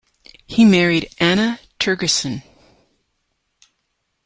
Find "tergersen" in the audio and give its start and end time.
1.79-2.41